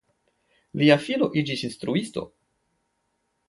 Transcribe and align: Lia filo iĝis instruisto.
Lia 0.83 0.95
filo 1.03 1.29
iĝis 1.43 1.63
instruisto. 1.69 2.27